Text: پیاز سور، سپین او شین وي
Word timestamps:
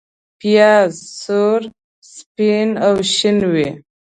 پیاز 0.39 0.93
سور، 1.21 1.61
سپین 2.13 2.69
او 2.85 2.93
شین 3.15 3.39
وي 3.51 3.69